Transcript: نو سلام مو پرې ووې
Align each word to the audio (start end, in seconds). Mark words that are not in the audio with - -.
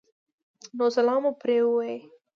نو 0.77 0.85
سلام 0.97 1.19
مو 1.23 1.31
پرې 1.41 1.57
ووې 1.63 1.93